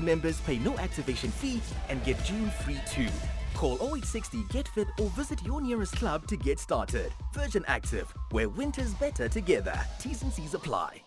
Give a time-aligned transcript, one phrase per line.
[0.00, 3.08] members pay no activation fee and get June free too.
[3.54, 7.12] Call 0860 Get Fit or visit your nearest club to get started.
[7.34, 9.78] Virgin Active, where winter's better together.
[9.98, 11.02] T's and C's apply.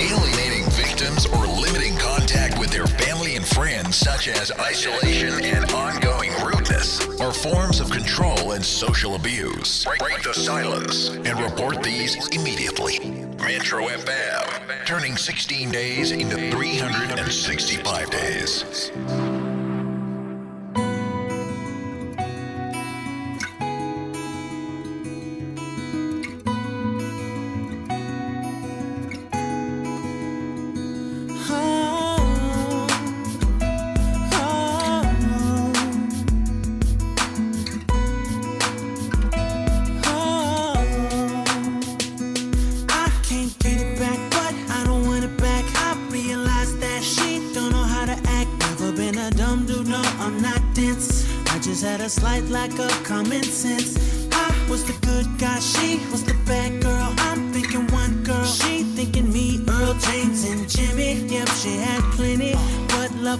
[0.00, 6.32] Alienating victims or limiting contact with their family and friends, such as isolation and ongoing
[6.42, 9.84] rudeness, are forms of control and social abuse.
[9.98, 12.98] Break the silence and report these immediately.
[13.40, 14.49] Metro FM,
[14.84, 18.90] turning 16 days into 365 days.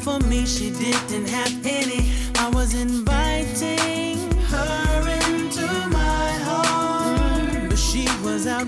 [0.05, 2.13] Love for me she didn't have any.
[2.37, 8.67] I was inviting her into my home, but she was out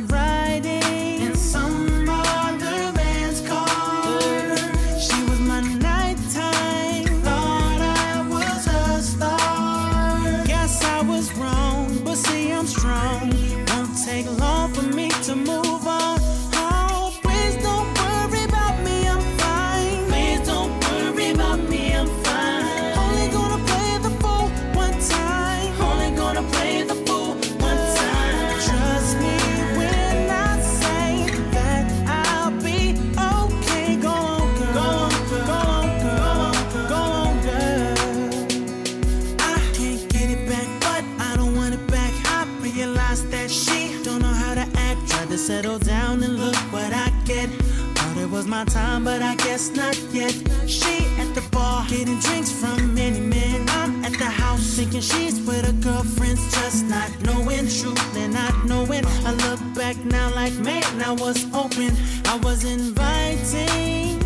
[48.52, 50.34] my time, but I guess not yet.
[50.66, 53.66] She at the bar getting drinks from many men.
[53.70, 58.54] I'm at the house thinking she's with her girlfriends, just not knowing truth and not
[58.66, 59.06] knowing.
[59.06, 61.96] I look back now like man, I was open.
[62.26, 64.21] I was inviting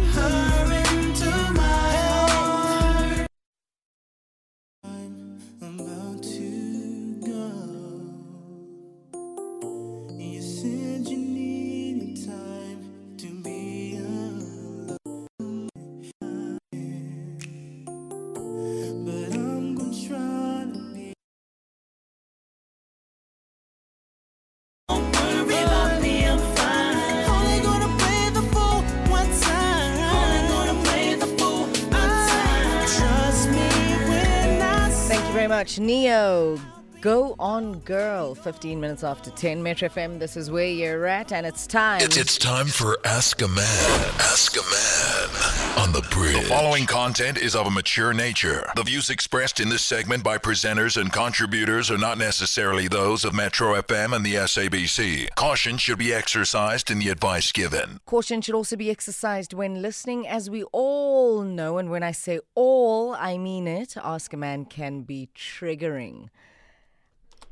[35.57, 35.79] much.
[35.79, 36.59] Neo,
[37.07, 38.35] go on, girl.
[38.35, 40.19] 15 minutes after 10, Metro FM.
[40.19, 42.01] This is where you're at, and it's time.
[42.01, 44.11] It's, it's time for Ask a Man.
[44.19, 46.43] Ask a Man on the bridge.
[46.43, 48.69] The following content is of a mature nature.
[48.75, 53.35] The views expressed in this segment by presenters and contributors are not necessarily those of
[53.35, 55.33] Metro FM and the SABC.
[55.37, 58.01] Caution should be exercised in the advice given.
[58.07, 62.41] Caution should also be exercised when listening, as we all know, and when I say
[62.57, 63.97] all, I mean it.
[63.97, 66.31] Ask a man can be triggering.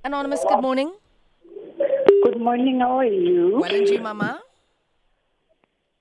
[0.05, 0.93] Anonymous, good morning.
[2.25, 2.81] Good morning.
[2.81, 3.59] How are you?
[3.59, 4.43] Well and you, Mama.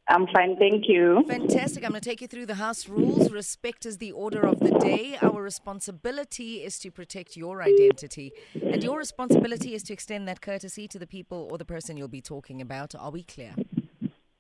[0.10, 1.24] I'm fine, thank you.
[1.26, 1.86] Fantastic.
[1.86, 3.32] I'm going to take you through the house rules.
[3.32, 5.18] Respect is the order of the day.
[5.22, 10.86] Our responsibility is to protect your identity, and your responsibility is to extend that courtesy
[10.90, 12.94] to the people or the person you'll be talking about.
[12.96, 13.54] Are we clear?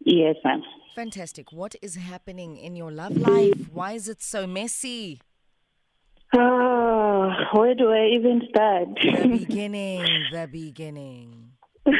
[0.01, 0.62] Yes, ma'am.
[0.94, 1.53] Fantastic.
[1.53, 3.69] What is happening in your love life?
[3.72, 5.22] Why is it so messy?
[6.35, 8.88] Ah, Ah, where do I even start?
[8.96, 10.01] The beginning,
[10.31, 11.51] the beginning.
[11.85, 11.91] uh,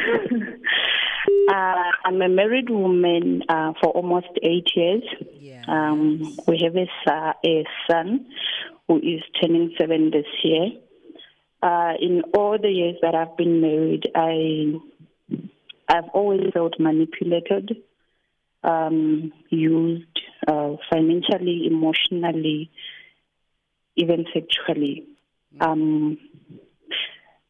[2.04, 5.04] I'm a married woman uh, for almost eight years.
[5.38, 5.62] Yeah.
[5.68, 6.88] Um, we have a,
[7.46, 8.26] a son
[8.88, 10.70] who is turning seven this year.
[11.62, 14.80] Uh, in all the years that I've been married, I
[15.88, 17.76] I've always felt manipulated,
[18.64, 22.72] um, used uh, financially, emotionally,
[23.96, 25.06] even sexually.
[25.60, 26.18] Um,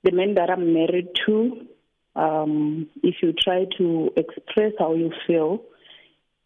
[0.02, 1.66] the men that I'm married to,
[2.16, 5.62] um, if you try to express how you feel,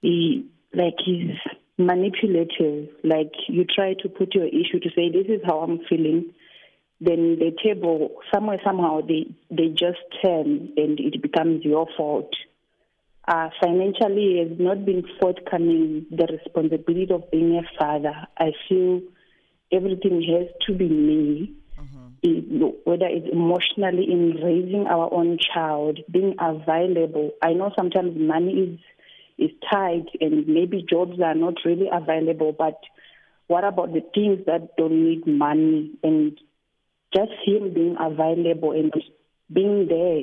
[0.00, 1.36] he like he's
[1.76, 2.88] manipulative.
[3.02, 6.32] Like you try to put your issue to say, "This is how I'm feeling."
[7.00, 12.32] Then the table somewhere somehow they they just turn and it becomes your fault.
[13.28, 18.14] uh, financially has not been forthcoming the responsibility of being a father.
[18.38, 19.02] I feel
[19.72, 21.52] everything has to be me.
[21.78, 22.06] Mm-hmm.
[22.22, 27.30] It- whether it's emotionally in raising our own child, being available.
[27.42, 28.78] I know sometimes money is
[29.38, 32.80] is tight and maybe jobs are not really available, but
[33.46, 36.38] what about the things that don't need money and
[37.14, 38.92] just him being available and
[39.52, 40.22] being there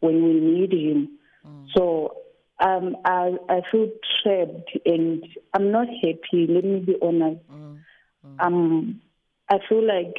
[0.00, 1.18] when we need him.
[1.46, 1.66] Mm.
[1.76, 2.16] So
[2.60, 3.88] um, I I feel
[4.22, 6.46] trapped and I'm not happy.
[6.48, 7.40] Let me be honest.
[7.50, 7.69] Mm.
[8.26, 8.40] Mm.
[8.40, 9.00] Um,
[9.48, 10.14] I feel like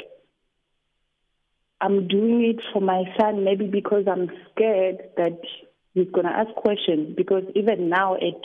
[1.79, 5.39] I'm doing it for my son, maybe because I'm scared that
[5.93, 7.15] he's gonna ask questions.
[7.15, 8.39] Because even now at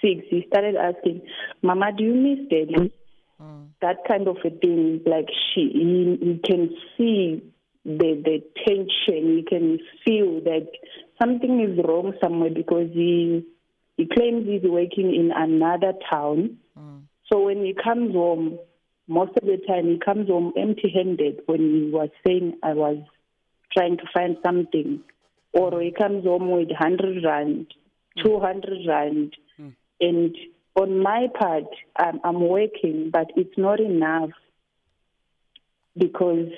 [0.00, 1.22] six, he started asking,
[1.62, 2.92] "Mama, do you miss Daddy?"
[3.40, 3.68] Mm.
[3.80, 5.02] That kind of a thing.
[5.06, 7.42] Like she, he, he can see
[7.84, 9.36] the the tension.
[9.36, 10.68] He can feel that
[11.20, 13.44] something is wrong somewhere because he
[13.96, 16.58] he claims he's working in another town.
[16.78, 17.02] Mm.
[17.30, 18.58] So when he comes home,
[19.08, 21.42] most of the time he comes home empty-handed.
[21.46, 22.98] When he was saying I was
[23.76, 25.02] trying to find something,
[25.52, 27.74] or he comes home with hundred rand,
[28.22, 29.70] two hundred rand, hmm.
[30.00, 30.36] and
[30.76, 31.64] on my part,
[31.96, 34.30] I'm, I'm working, but it's not enough
[35.96, 36.50] because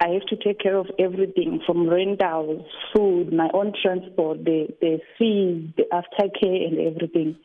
[0.00, 5.00] I have to take care of everything from rentals, food, my own transport, the the
[5.18, 7.36] fees, the aftercare, and everything.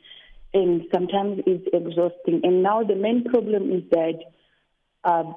[0.54, 2.42] And sometimes it's exhausting.
[2.44, 4.20] And now the main problem is that
[5.04, 5.34] uh,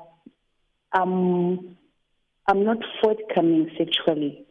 [0.93, 1.77] I'm
[2.49, 4.47] I'm not forthcoming sexually.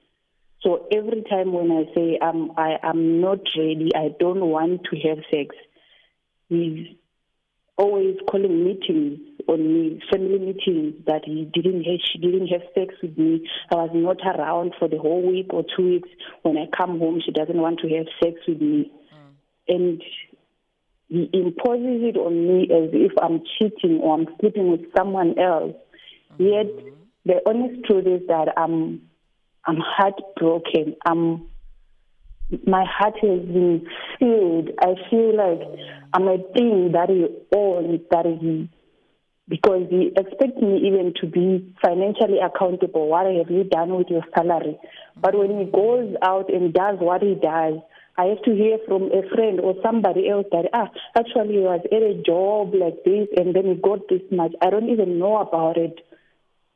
[0.61, 5.07] So every time when I say I'm I am not ready, I don't want to
[5.07, 5.55] have sex,
[6.49, 6.87] he's
[7.77, 12.95] always calling meetings on me, family meetings that he didn't have, she didn't have sex
[13.01, 13.47] with me.
[13.69, 16.09] I was not around for the whole week or two weeks.
[16.41, 18.91] When I come home, she doesn't want to have sex with me,
[19.67, 20.01] and
[21.07, 25.75] he imposes it on me as if I'm cheating or I'm sleeping with someone else.
[26.37, 26.89] Yet mm-hmm.
[27.25, 29.01] the honest truth is that I'm
[29.65, 30.95] I'm heartbroken.
[31.05, 31.47] I'm
[32.65, 33.87] my heart has been
[34.19, 34.69] filled.
[34.79, 35.61] I feel like
[36.13, 38.69] I'm a thing that he owns, that he
[39.47, 43.07] because he expects me even to be financially accountable.
[43.07, 44.77] What have you done with your salary?
[45.21, 47.75] But when he goes out and does what he does,
[48.17, 51.81] I have to hear from a friend or somebody else that ah, actually he was
[51.83, 54.53] at a job like this and then he got this much.
[54.61, 55.99] I don't even know about it.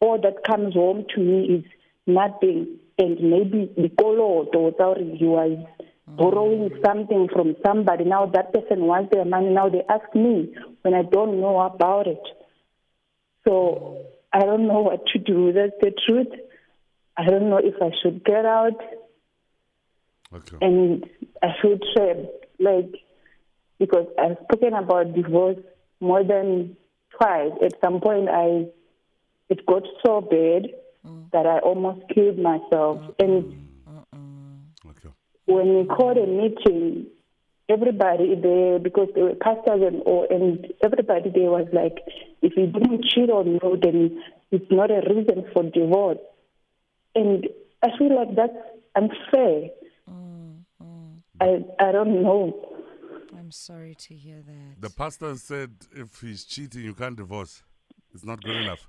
[0.01, 1.65] All that comes home to me is
[2.05, 2.79] nothing.
[2.97, 5.65] And maybe the koloto without he was
[6.05, 8.03] borrowing something from somebody.
[8.03, 9.49] Now that person wants their money.
[9.49, 12.21] Now they ask me when I don't know about it.
[13.47, 15.53] So I don't know what to do.
[15.53, 16.27] That's the truth.
[17.15, 18.81] I don't know if I should get out
[20.33, 20.57] Okay.
[20.61, 21.05] and
[21.41, 22.93] I should trapped, like
[23.79, 25.57] because I've spoken about divorce
[25.99, 26.77] more than
[27.17, 27.51] twice.
[27.63, 28.67] At some point, I
[29.49, 30.69] it got so bad
[31.05, 31.31] mm.
[31.31, 33.01] that I almost killed myself.
[33.19, 33.65] And
[34.85, 35.09] Okay.
[35.45, 37.07] when we called a meeting,
[37.69, 41.97] everybody there because they were pastors and all, and everybody there was like,
[42.41, 44.21] if you didn't cheat on you, then
[44.51, 46.17] it's not a reason for divorce.
[47.15, 47.47] And
[47.83, 48.53] I feel like that's
[48.95, 49.69] unfair.
[51.41, 52.65] I I don't know.
[53.37, 54.81] I'm sorry to hear that.
[54.81, 57.63] The pastor said if he's cheating, you can't divorce.
[58.13, 58.87] It's not good enough.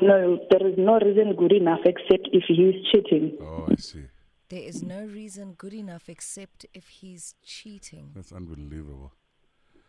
[0.00, 3.38] No, there is no reason good enough except if he is cheating.
[3.40, 4.04] Oh, I see.
[4.48, 8.10] There is no reason good enough except if he's cheating.
[8.14, 9.12] That's unbelievable.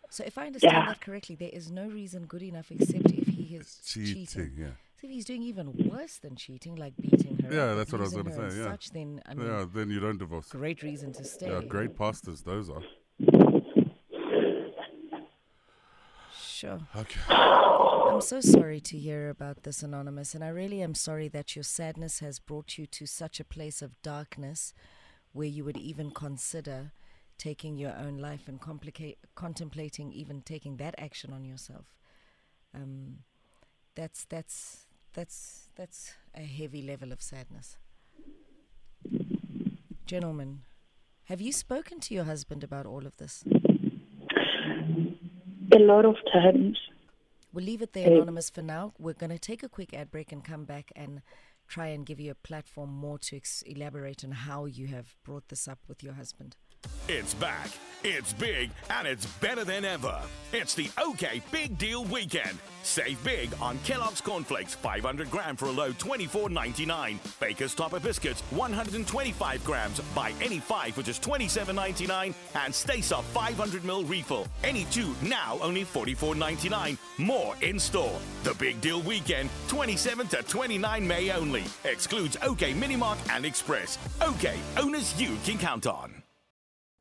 [0.09, 0.85] So if I understand Yeah.
[0.87, 4.51] that correctly, there is no reason good enough except if he is Cheating, cheating.
[4.57, 4.71] yeah.
[5.05, 8.05] If he's doing even worse than cheating, like beating her, Yeah, up, that's what I
[8.05, 8.71] was gonna say, and yeah.
[8.71, 10.47] Such, then I mean, Yeah, then you don't divorce.
[10.49, 11.45] great reason to stay.
[11.47, 12.81] Yeah, great pastors, those are.
[16.35, 16.79] Sure.
[16.95, 17.19] Okay.
[17.29, 21.61] I'm so sorry to hear about this, Anonymous, and I really am sorry that your
[21.61, 24.73] sadness has brought you to such a place of darkness
[25.33, 26.93] where you would even consider
[27.37, 31.85] taking your own life and complicate, contemplating even taking that action on yourself.
[32.73, 33.19] Um,
[33.93, 34.84] that's that's
[35.15, 37.77] that's that's a heavy level of sadness.
[40.05, 40.61] Gentlemen,
[41.25, 43.43] have you spoken to your husband about all of this?
[45.73, 46.77] A lot of times.
[47.51, 48.93] We'll leave it there, Anonymous, for now.
[48.99, 51.21] We're going to take a quick ad break and come back and
[51.67, 55.47] try and give you a platform more to ex- elaborate on how you have brought
[55.47, 56.57] this up with your husband.
[57.07, 57.69] It's back.
[58.07, 60.21] It's big and it's better than ever.
[60.53, 62.59] It's the OK Big Deal Weekend.
[62.83, 67.17] Save big on Kellogg's Cornflakes 500 gram for a low $24.99.
[67.39, 69.99] Baker's Topper Biscuits 125 grams.
[70.13, 72.33] Buy any five for just $27.99.
[72.53, 74.47] And Stay Soft 500 ml refill.
[74.63, 76.97] Any two now only $44.99.
[77.17, 78.19] More in store.
[78.43, 81.63] The Big Deal Weekend 27 to 29 May only.
[81.85, 83.97] Excludes OK MiniMark and Express.
[84.21, 86.24] OK owners you can count on.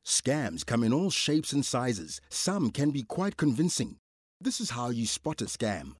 [0.05, 2.21] Scams come in all shapes and sizes.
[2.29, 3.97] Some can be quite convincing.
[4.39, 5.93] This is how you spot a scam.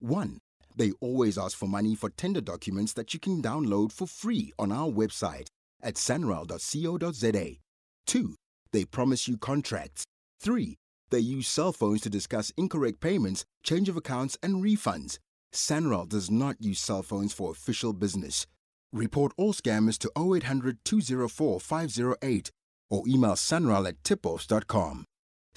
[0.00, 0.38] 1.
[0.76, 4.70] They always ask for money for tender documents that you can download for free on
[4.72, 5.46] our website
[5.82, 7.58] at sanral.co.za.
[8.06, 8.34] 2.
[8.72, 10.04] They promise you contracts.
[10.40, 10.76] 3.
[11.08, 15.18] They use cell phones to discuss incorrect payments, change of accounts, and refunds.
[15.54, 18.46] Sanral does not use cell phones for official business.
[18.92, 22.50] Report all scammers to 0800 204 508
[22.90, 25.04] or email sanral at tipoffs.com.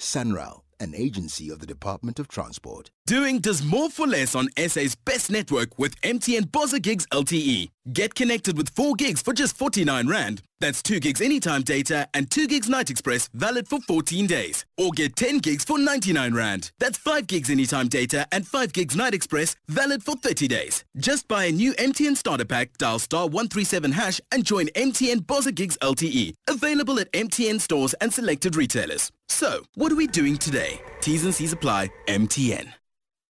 [0.00, 2.90] Sanral, an agency of the Department of Transport.
[3.06, 7.68] Doing does more for less on SA's best network with MTN Bossa Gigs LTE.
[7.90, 10.42] Get connected with 4 gigs for just 49 Rand.
[10.60, 14.66] That's 2 gigs anytime data and 2 gigs Night Express valid for 14 days.
[14.76, 16.72] Or get 10 gigs for 99 Rand.
[16.78, 20.84] That's 5 gigs anytime data and 5 gigs Night Express valid for 30 days.
[20.98, 25.54] Just buy a new MTN starter pack, dial star 137 hash and join MTN Bossa
[25.54, 26.34] Gigs LTE.
[26.48, 29.10] Available at MTN stores and selected retailers.
[29.30, 30.82] So, what are we doing today?
[31.00, 31.88] T's and C's apply.
[32.08, 32.74] MTN.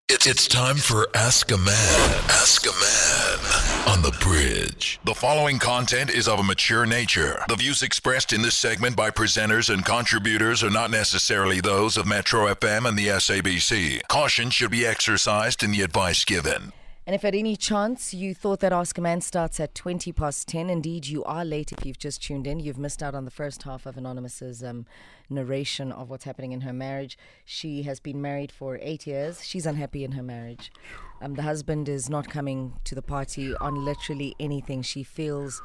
[0.09, 2.19] It's, it's time for Ask a Man.
[2.29, 3.58] Ask a Man
[3.89, 4.99] on the bridge.
[5.03, 7.43] The following content is of a mature nature.
[7.49, 12.05] The views expressed in this segment by presenters and contributors are not necessarily those of
[12.05, 14.07] Metro FM and the SABC.
[14.07, 16.71] Caution should be exercised in the advice given.
[17.09, 20.47] And if at any chance you thought that Ask a Man starts at 20 past
[20.47, 22.59] 10, indeed you are late if you've just tuned in.
[22.59, 24.85] You've missed out on the first half of Anonymous's um,
[25.27, 27.17] narration of what's happening in her marriage.
[27.45, 29.43] She has been married for eight years.
[29.43, 30.71] She's unhappy in her marriage.
[31.19, 34.83] Um, the husband is not coming to the party on literally anything.
[34.83, 35.63] She feels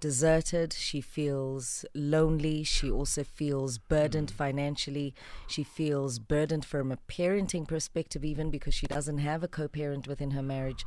[0.00, 0.72] deserted.
[0.72, 2.62] She feels lonely.
[2.64, 5.14] She also feels burdened financially.
[5.46, 10.06] She feels burdened from a parenting perspective, even because she doesn't have a co parent
[10.06, 10.84] within her marriage.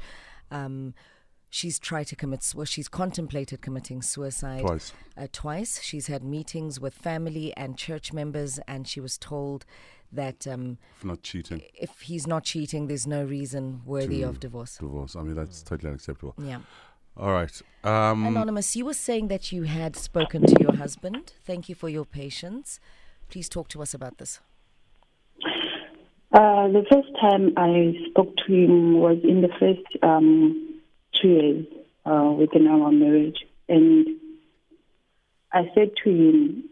[0.51, 0.93] Um,
[1.49, 4.93] she's tried to commit, sui- she's contemplated committing suicide Twice.
[5.17, 5.81] Uh, twice.
[5.81, 9.65] She's had meetings with family and church members, and she was told
[10.11, 11.61] that um, If not cheating.
[11.75, 14.77] if he's not cheating, there's no reason worthy to of divorce.
[14.77, 15.15] Divorce.
[15.15, 16.33] I mean, that's totally unacceptable.
[16.43, 16.59] Yeah.
[17.17, 17.61] All right.
[17.83, 21.33] Um, Anonymous, you were saying that you had spoken to your husband.
[21.45, 22.79] Thank you for your patience.
[23.29, 24.39] Please talk to us about this.
[26.31, 30.79] Uh, the first time I spoke to him was in the first um,
[31.19, 31.65] two years
[32.05, 33.37] uh, within our marriage,
[33.67, 34.07] and
[35.51, 36.63] I said to him,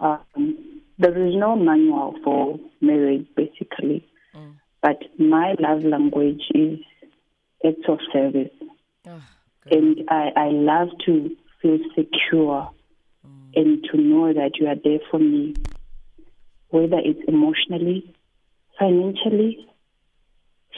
[0.00, 4.06] um, "There is no manual for marriage, basically,
[4.82, 6.78] but my love language is
[7.66, 8.52] acts of service,
[9.08, 9.22] Oh,
[9.70, 12.70] and I, I love to feel secure
[13.26, 13.56] mm.
[13.56, 15.54] and to know that you are there for me,
[16.70, 18.14] whether it's emotionally."
[18.78, 19.66] financially,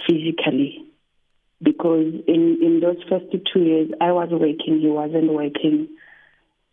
[0.08, 0.86] physically.
[1.62, 5.88] Because in, in those first two years, I was working, he wasn't working.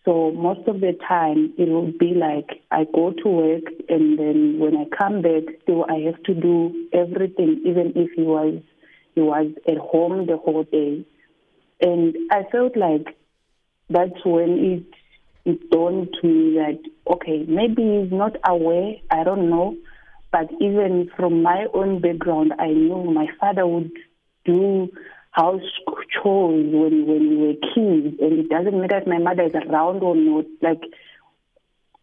[0.06, 4.60] So most of the time, it would be like I go to work, and then
[4.60, 8.62] when I come back, still I have to do everything, even if he was
[9.16, 11.04] he was at home the whole day.
[11.82, 13.18] And I felt like
[13.90, 14.84] that's when it
[15.46, 16.80] it dawned to me that
[17.14, 18.96] okay, maybe he's not aware.
[19.12, 19.78] I don't know.
[20.32, 23.92] But even from my own background, I knew my father would
[24.46, 24.90] do
[25.32, 25.62] house
[26.12, 30.04] chores when when we were kids, and it doesn't matter if my mother is around
[30.04, 30.46] or not.
[30.62, 30.82] Like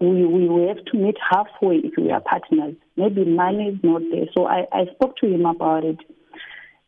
[0.00, 2.76] we we will have to meet halfway if we are partners.
[2.96, 5.98] Maybe money is not there, so I I spoke to him about it,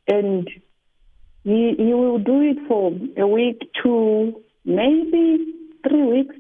[0.09, 0.49] and
[1.47, 5.55] he he will do it for a week, two, maybe
[5.89, 6.35] three weeks,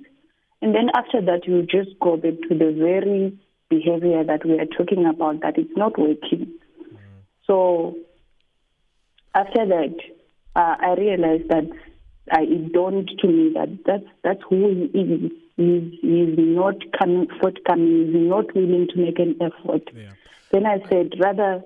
[0.60, 4.66] and then after that you just go back to the very behavior that we are
[4.76, 6.52] talking about that it's not working.
[7.46, 7.94] So
[9.32, 9.94] after that,
[10.56, 11.70] uh, I realized that
[12.32, 15.30] uh, it dawned to me that that's that's who he is.
[15.56, 18.12] He's, he's not coming forthcoming.
[18.12, 19.88] He's not willing to make an effort.
[20.50, 21.62] Then I said, rather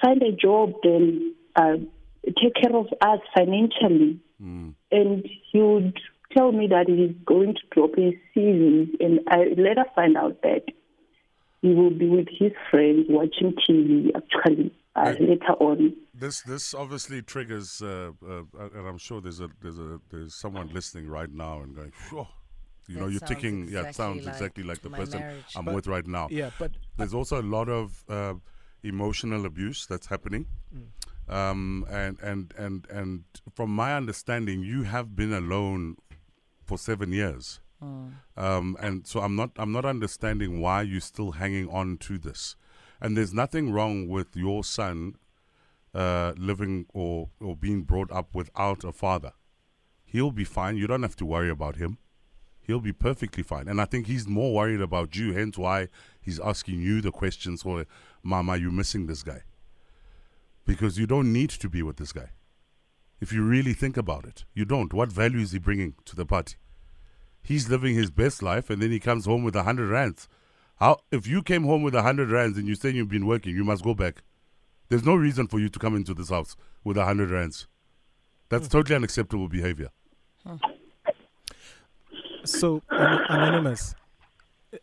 [0.00, 1.76] find a job than uh,
[2.26, 4.20] take care of us financially.
[4.40, 5.98] And he would
[6.36, 8.92] tell me that he's going to drop his season.
[9.00, 10.64] and I later find out that
[11.60, 14.10] he will be with his friends watching TV.
[14.16, 15.94] Actually, uh, later on.
[16.12, 18.42] This this obviously triggers, uh, uh,
[18.74, 22.26] and I'm sure there's a there's a there's someone listening right now and going, "Phew,
[22.88, 23.68] You know, That you're sounds ticking.
[23.70, 25.44] yeah, it sounds like exactly like the person marriage.
[25.56, 26.26] I'm But- with right now.
[26.30, 28.34] Yeah, but There's also a lot of uh,
[28.82, 30.46] emotional abuse that's happening.
[30.76, 30.86] Mm.
[31.28, 33.24] Um, and, and, and, and
[33.54, 35.96] from my understanding, you have been alone
[36.64, 37.60] for seven years.
[38.36, 42.54] Um, and so I'm not, I'm not understanding why you're still hanging on to this.
[43.00, 45.16] And there's nothing wrong with your son
[45.94, 49.32] uh, living or, or being brought up without a father.
[50.04, 50.76] He'll be fine.
[50.76, 51.98] You don't have to worry about him.
[52.60, 53.66] He'll be perfectly fine.
[53.66, 55.88] And I think he's more worried about you, hence why
[56.20, 57.86] he's asking you the questions for,
[58.22, 59.42] Mom, are you missing this guy?
[60.64, 62.30] Because you don't need to be with this guy.
[63.20, 64.92] If you really think about it, you don't.
[64.92, 66.56] What value is he bringing to the party?
[67.40, 70.28] He's living his best life and then he comes home with a hundred rands.
[70.76, 73.54] How if you came home with a hundred rands and you say you've been working,
[73.54, 74.22] you must go back.
[74.88, 77.68] There's no reason for you to come into this house with a hundred rands.
[78.48, 78.72] That's hmm.
[78.72, 79.90] totally unacceptable behavior.
[82.44, 83.94] so an- anonymous.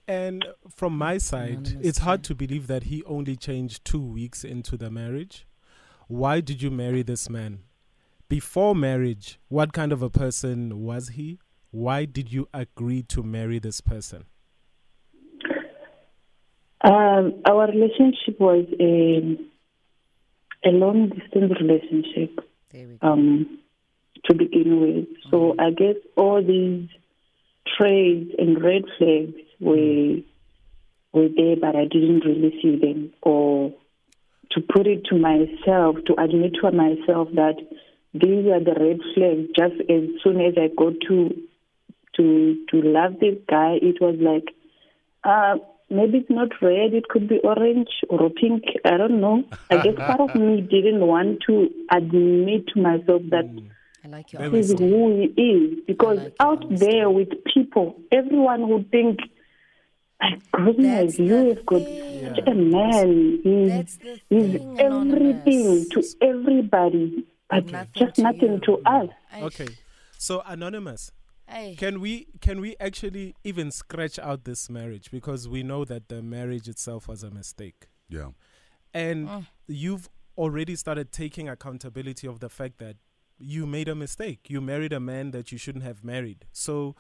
[0.08, 4.44] And from my side, Anonymous, it's hard to believe that he only changed two weeks
[4.44, 5.46] into the marriage.
[6.10, 7.60] Why did you marry this man?
[8.30, 11.38] Before marriage, what kind of a person was he?
[11.70, 14.26] Why did you agree to marry this person?
[16.84, 19.38] Um, our relationship was a,
[20.68, 22.40] a long distance relationship
[22.72, 23.08] There we go.
[23.08, 23.60] um,
[24.26, 25.08] to begin with.
[25.30, 26.90] So I guess all these
[27.78, 30.22] trades and red flags were
[31.14, 33.12] were there, but I didn't really see them.
[33.22, 33.74] Or
[34.52, 37.56] to put it to myself, to admit to myself that
[38.14, 39.48] these are the red flags.
[39.56, 41.30] Just as soon as I got to
[42.18, 44.54] to to love this guy, it was like,
[45.24, 45.58] uh,
[45.90, 46.94] maybe it's not red.
[46.94, 48.64] It could be orange or pink.
[48.86, 49.44] I don't know.
[49.70, 53.50] I guess part of me didn't want to admit to myself that
[54.04, 55.80] I like your Very this is who he is.
[55.86, 56.86] Because like out honesty.
[56.86, 59.20] there with people, everyone would think,
[60.22, 61.82] my goodness, That's you the have got
[62.36, 62.46] thing.
[62.46, 63.68] such a man.
[63.70, 65.90] That's He's, the he's thing, everything Anonymous.
[65.90, 68.60] to everybody, but Nothing just to nothing you.
[68.60, 69.10] to us.
[69.42, 69.68] Okay.
[70.18, 71.12] So anonymous,
[71.48, 71.76] ay.
[71.78, 76.22] can we can we actually even scratch out this marriage because we know that the
[76.22, 77.88] marriage itself was a mistake.
[78.10, 78.30] Yeah.
[78.94, 79.48] And Mm.
[79.68, 82.98] you've already started taking accountability of the fact that
[83.38, 84.50] you made a mistake.
[84.50, 86.46] You married a man that you shouldn't have married.
[86.52, 86.96] So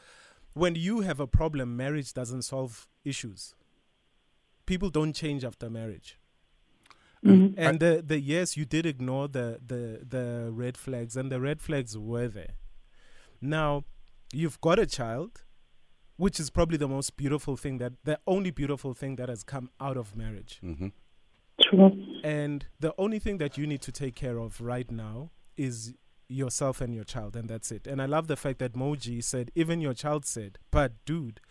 [0.53, 3.53] when you have a problem, marriage doesn't solve issues.
[4.69, 6.09] People don't change after marriage.
[7.23, 9.83] And the, the yes, you did ignore the, the
[10.15, 10.25] the
[10.63, 12.53] red flags, and the red flags were there.
[13.41, 13.83] Now,
[14.31, 15.31] you've got a child,
[16.17, 19.69] which is probably the most beautiful thing that the only beautiful thing that has come
[19.79, 20.59] out of marriage.
[20.61, 20.89] hmm
[21.61, 21.91] True.
[22.23, 25.93] And the only thing that you need to take care of right now is
[26.27, 27.87] yourself and your child, and that's it.
[27.87, 31.41] And I love the fact that Moji said, even your child said, but dude,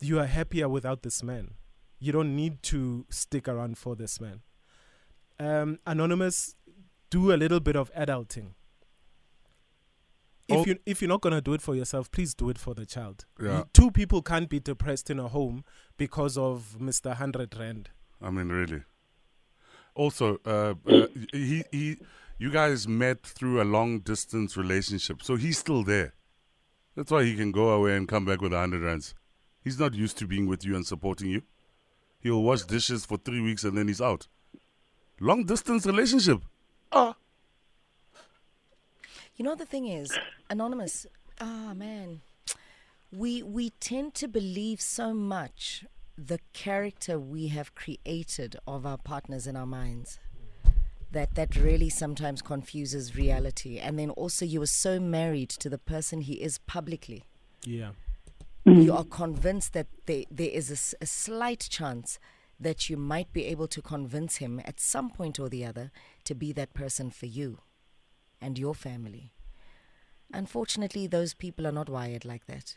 [0.00, 1.54] you are happier without this man.
[1.98, 4.40] You don't need to stick around for this man.
[5.40, 6.54] Um, Anonymous,
[7.10, 8.54] do a little bit of adulting.
[10.48, 10.64] If Oh.
[10.64, 13.26] you if you're not gonna do it for yourself, please do it for the child.
[13.40, 13.58] Yeah.
[13.58, 15.64] You- two people can't be depressed in a home
[15.98, 17.14] because of Mr.
[17.14, 17.90] Hundred Rand.
[18.20, 18.82] I mean, really.
[19.94, 21.98] Also, uh, uh, he he,
[22.38, 26.14] you guys met through a long distance relationship, so he's still there.
[26.94, 29.14] That's why he can go away and come back with a hundred rands.
[29.62, 31.42] He's not used to being with you and supporting you.
[32.20, 34.26] He'll wash dishes for three weeks and then he's out.
[35.20, 36.42] Long distance relationship.
[36.92, 37.14] Ah,
[39.36, 40.18] You know the thing is,
[40.50, 41.06] anonymous.
[41.40, 42.22] Ah man,
[43.12, 45.84] we we tend to believe so much
[46.16, 50.18] the character we have created of our partners in our minds
[51.12, 53.78] that that really sometimes confuses reality.
[53.78, 57.22] And then also, you are so married to the person he is publicly.
[57.64, 57.90] Yeah.
[58.68, 58.84] Mm.
[58.84, 62.18] You are convinced that there, there is a slight chance
[62.60, 65.90] that you might be able to convince him at some point or the other
[66.24, 67.58] to be that person for you
[68.40, 69.32] and your family.
[70.32, 72.76] Unfortunately, those people are not wired like that.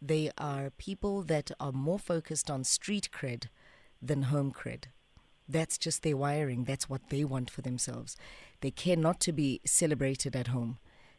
[0.00, 3.46] They are people that are more focused on street cred
[4.00, 4.86] than home cred.
[5.48, 6.64] That's just their wiring.
[6.64, 8.16] That's what they want for themselves.
[8.60, 10.78] They care not to be celebrated at home.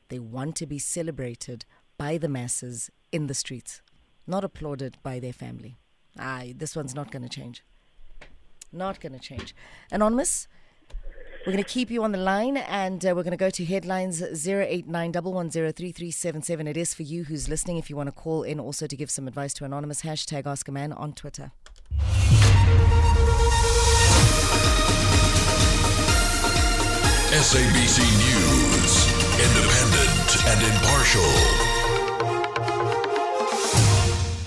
[0.09, 1.65] They want to be celebrated
[1.97, 3.81] by the masses in the streets,
[4.27, 5.77] not applauded by their family.
[6.17, 7.63] Aye, this one's not going to change.
[8.71, 9.55] Not going to change.
[9.91, 10.47] Anonymous,
[11.45, 13.65] we're going to keep you on the line and uh, we're going to go to
[13.65, 16.69] headlines 0891103377.
[16.69, 19.11] It is for you who's listening if you want to call in also to give
[19.11, 20.03] some advice to Anonymous.
[20.03, 21.51] Hashtag Ask a Man on Twitter.
[27.33, 28.93] SABC News,
[29.41, 31.62] independent and impartial.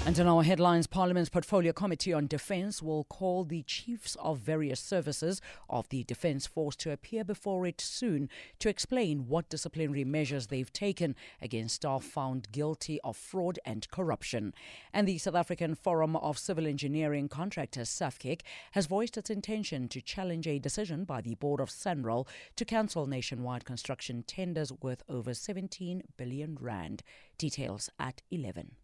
[0.06, 4.78] And in our headlines, Parliament's Portfolio Committee on Defence will call the chiefs of various
[4.78, 8.28] services of the Defence Force to appear before it soon
[8.60, 14.54] to explain what disciplinary measures they've taken against staff found guilty of fraud and corruption.
[14.92, 20.00] And the South African Forum of Civil Engineering Contractors, SAFCEC, has voiced its intention to
[20.00, 25.34] challenge a decision by the Board of SANRAL to cancel nationwide construction tenders worth over
[25.34, 27.02] 17 billion rand.
[27.38, 28.76] Details at 11.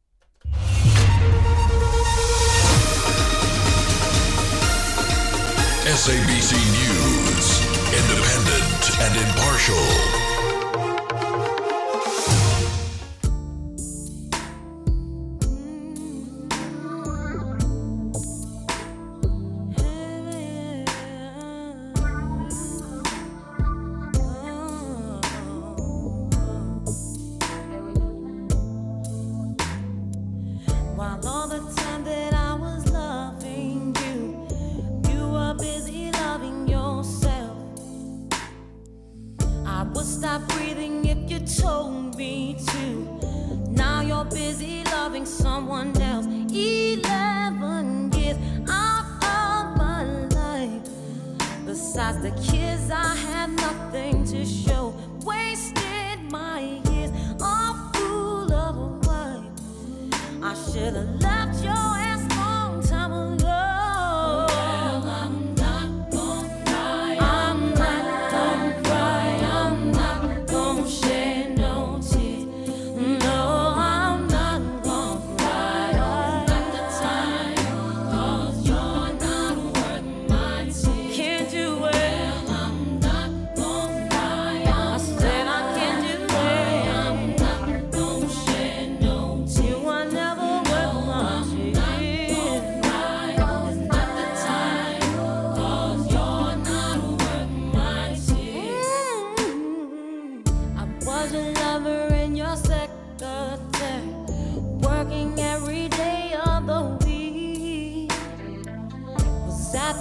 [5.85, 7.61] SABC News,
[7.93, 10.22] independent and impartial.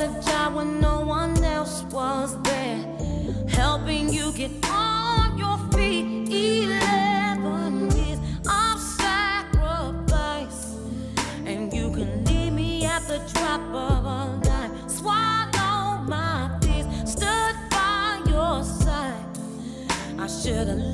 [0.02, 2.84] a job when no one else was there,
[3.48, 6.28] helping you get on your feet.
[6.28, 10.76] Eleven years of sacrifice,
[11.46, 14.90] and you can leave me at the drop of a dime.
[14.90, 19.38] Swallow my fears, stood by your side.
[20.18, 20.91] I should have.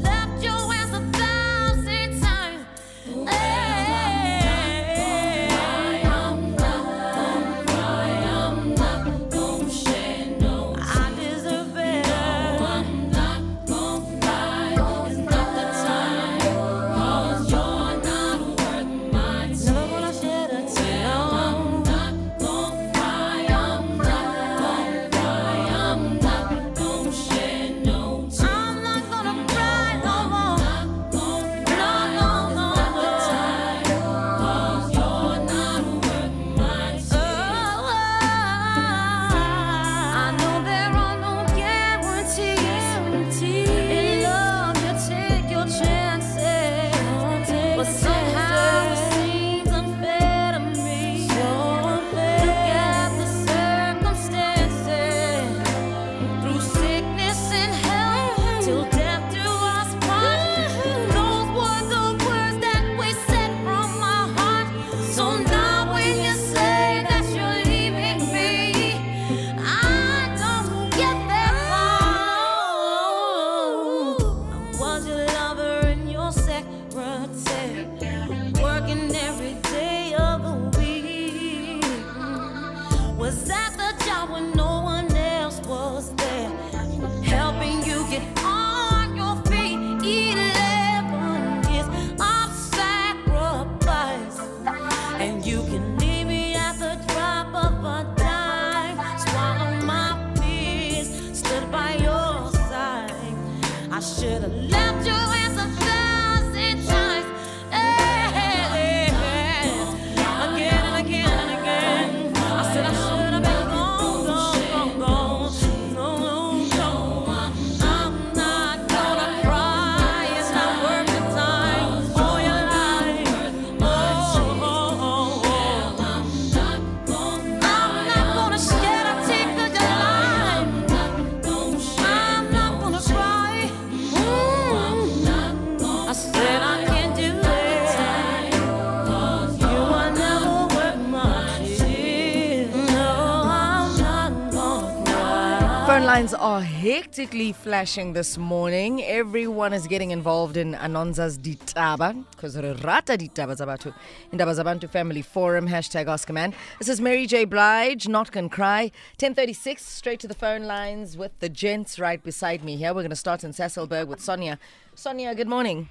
[146.17, 149.03] Phone lines are hectically flashing this morning.
[149.03, 153.93] Everyone is getting involved in Anonza's Ditaba because Rata Ditaba Zabatu
[154.32, 155.67] in Zabantu Family Forum.
[155.67, 156.56] Hashtag Ask a Man.
[156.80, 157.45] This is Mary J.
[157.45, 158.86] Blige, Not Gon' Cry.
[159.19, 162.95] 1036, straight to the phone lines with the gents right beside me here.
[162.95, 164.58] We're going to start in Sasolburg with Sonia.
[164.95, 165.88] Sonia, good morning.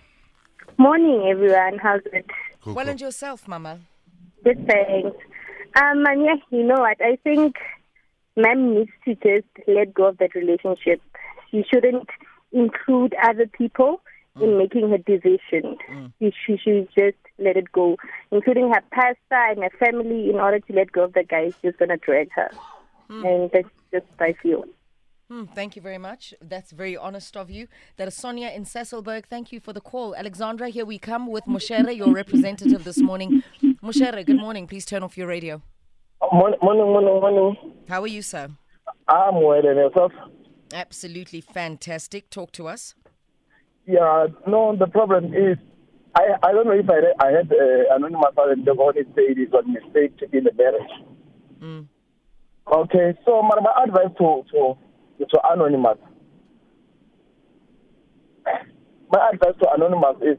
[0.76, 1.78] Morning, everyone.
[1.78, 2.26] How's it?
[2.64, 3.78] Well, and yourself, Mama?
[4.42, 5.16] Good, thanks.
[5.76, 7.00] Um, and yeah, you know what?
[7.00, 7.54] I think
[8.36, 11.00] ma'am needs to just let go of that relationship.
[11.50, 12.08] She shouldn't
[12.52, 14.00] include other people
[14.36, 14.58] in mm.
[14.58, 15.76] making her decision.
[15.90, 16.12] Mm.
[16.18, 17.96] She, she should just let it go,
[18.30, 21.40] including her pastor and her family, in order to let go of the guy.
[21.48, 22.50] It's just gonna drag her,
[23.08, 23.24] hmm.
[23.24, 24.64] and that's just I feel.
[25.28, 26.34] Hmm, thank you very much.
[26.40, 27.66] That's very honest of you.
[27.96, 29.26] That is Sonia in Sasolburg.
[29.26, 30.14] Thank you for the call.
[30.14, 33.42] Alexandra, here we come with Moshere, your representative this morning.
[33.82, 34.68] Moshere, good morning.
[34.68, 35.62] Please turn off your radio.
[36.20, 36.86] Morning, morning,
[37.20, 37.56] morning.
[37.88, 38.48] How are you, sir?
[39.08, 40.12] I'm well and yourself.
[40.72, 42.30] Absolutely fantastic.
[42.30, 42.94] Talk to us.
[43.86, 45.56] Yeah, no, the problem is,
[46.16, 49.52] I I don't know if I I had uh, anonymous and the one said it
[49.52, 50.90] was a mistake to be in the marriage.
[51.60, 51.86] Mm.
[52.72, 54.76] Okay, so my, my advice to to
[55.24, 55.98] to anonymous,
[59.12, 60.38] my advice to anonymous is,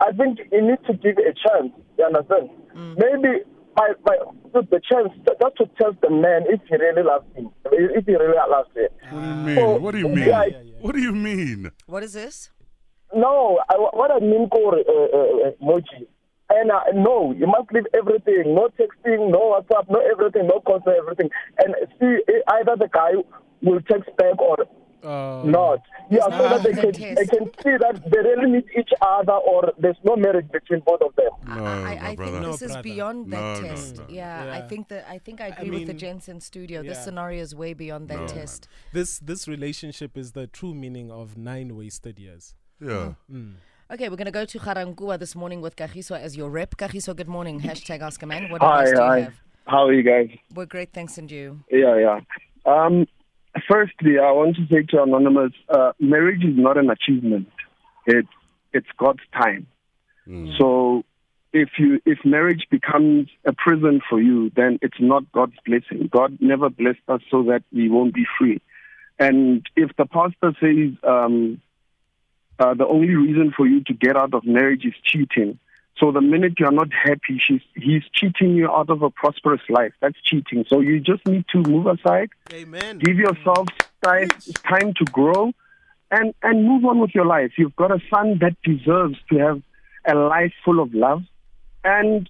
[0.00, 1.72] I think you need to give a chance.
[1.98, 2.48] You understand?
[2.96, 3.44] Maybe
[3.76, 4.16] by by
[4.54, 8.12] just the chance just to test the man if he really loves him, if he
[8.14, 8.88] really loves him.
[9.10, 9.56] What do you mean?
[9.56, 10.28] So, what do you mean?
[10.28, 10.44] yeah,
[10.80, 11.70] What do you mean?
[11.86, 12.50] What is this?
[13.14, 16.06] No, I, what I mean, Kore, uh, uh, uh, Moji,
[16.48, 20.82] and uh, no, you must leave everything, no texting, no WhatsApp, no everything, no calls,
[20.86, 23.12] no everything, and see eh, either the guy
[23.62, 24.56] will text back or
[25.02, 25.80] not.
[26.10, 29.72] Yeah, so that they can they can see that they really need each other, or
[29.78, 31.30] there's no marriage between both of them.
[31.56, 32.40] No, I, I brother.
[32.40, 33.96] think this is beyond that No, no, test.
[33.98, 34.04] no.
[34.08, 36.82] Yeah, I think that I think I I agree with the mean, gents in studio.
[36.82, 38.68] This scenario is way beyond that test.
[38.92, 42.54] This this relationship is the true meaning of nine wasted years.
[42.80, 43.14] Yeah.
[43.32, 43.54] Mm.
[43.92, 46.76] Okay, we're going to go to Ga-Rankuwa this morning with Kagiso as your rep.
[46.76, 47.60] Kagiso, good morning.
[47.68, 48.50] Hashtag Ask a Man.
[48.50, 49.20] What Hi, do you hi.
[49.20, 49.34] have?
[49.66, 50.30] How are you guys?
[50.54, 51.60] We're great, thanks, and you.
[51.70, 52.20] Yeah, yeah.
[52.64, 53.06] Um,
[53.68, 57.48] firstly, I want to say to Anonymous, uh, marriage is not an achievement.
[58.06, 58.28] It's
[58.72, 59.66] it's God's time.
[60.58, 61.04] So
[61.52, 66.08] if you if marriage becomes a prison for you, then it's not God's blessing.
[66.10, 68.60] God never blessed us so that we won't be free.
[69.18, 71.60] And if the pastor says um,
[72.58, 75.58] uh, the only reason for you to get out of marriage is cheating,
[75.98, 79.92] so the minute you're not happy, she's, he's cheating you out of a prosperous life.
[80.00, 80.64] That's cheating.
[80.68, 82.98] So you just need to move aside, Amen.
[82.98, 83.68] give yourself
[84.02, 84.28] time,
[84.68, 85.52] time to grow,
[86.10, 87.52] and, and move on with your life.
[87.56, 89.62] You've got a son that deserves to have
[90.06, 91.22] a life full of love.
[91.84, 92.28] And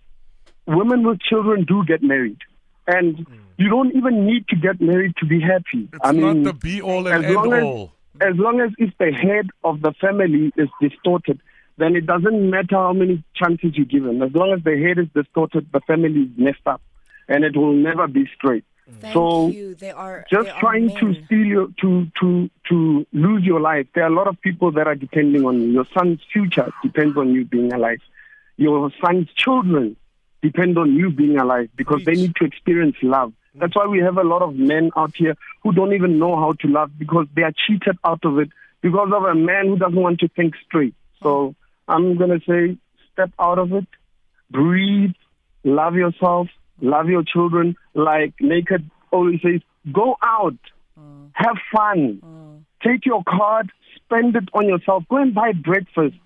[0.66, 2.38] women with children do get married.
[2.86, 3.38] And mm.
[3.58, 5.88] you don't even need to get married to be happy.
[5.92, 7.92] It's I mean, not the be all and as end long as, all.
[8.20, 11.40] as long as if the head of the family is distorted,
[11.76, 14.22] then it doesn't matter how many chances you give them.
[14.22, 16.82] As long as the head is distorted, the family is messed up,
[17.28, 18.64] and it will never be straight.
[19.00, 19.74] Thank so you.
[19.74, 23.86] They are just they are trying to steal your to to to lose your life.
[23.94, 25.68] There are a lot of people that are depending on you.
[25.68, 28.00] Your son's future depends on you being alive.
[28.56, 29.96] Your son's children
[30.42, 33.32] depend on you being alive because they need to experience love.
[33.54, 36.52] That's why we have a lot of men out here who don't even know how
[36.52, 40.00] to love because they are cheated out of it because of a man who doesn't
[40.00, 40.94] want to think straight.
[41.22, 41.54] So
[41.88, 42.78] I'm gonna say
[43.12, 43.86] step out of it,
[44.50, 45.12] breathe,
[45.64, 46.48] love yourself,
[46.80, 47.76] love your children.
[47.94, 49.60] Like Naked always says,
[49.92, 50.58] go out,
[50.98, 51.30] mm.
[51.34, 52.64] have fun, mm.
[52.82, 56.16] take your card, spend it on yourself, go and buy breakfast.